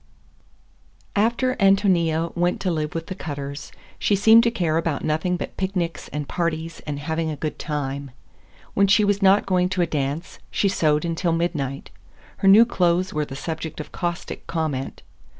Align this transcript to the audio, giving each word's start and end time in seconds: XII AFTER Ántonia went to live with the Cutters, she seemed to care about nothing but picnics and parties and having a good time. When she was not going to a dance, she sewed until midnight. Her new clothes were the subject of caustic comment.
XII 0.01 1.05
AFTER 1.21 1.55
Ántonia 1.57 2.35
went 2.35 2.59
to 2.61 2.71
live 2.71 2.95
with 2.95 3.05
the 3.05 3.13
Cutters, 3.13 3.71
she 3.99 4.15
seemed 4.15 4.41
to 4.41 4.49
care 4.49 4.77
about 4.77 5.05
nothing 5.05 5.37
but 5.37 5.55
picnics 5.57 6.07
and 6.07 6.27
parties 6.27 6.81
and 6.87 6.97
having 6.97 7.29
a 7.29 7.35
good 7.35 7.59
time. 7.59 8.09
When 8.73 8.87
she 8.87 9.05
was 9.05 9.21
not 9.21 9.45
going 9.45 9.69
to 9.69 9.83
a 9.83 9.85
dance, 9.85 10.39
she 10.49 10.69
sewed 10.69 11.05
until 11.05 11.33
midnight. 11.33 11.91
Her 12.37 12.47
new 12.47 12.65
clothes 12.65 13.13
were 13.13 13.25
the 13.25 13.35
subject 13.35 13.79
of 13.79 13.91
caustic 13.91 14.47
comment. 14.47 15.03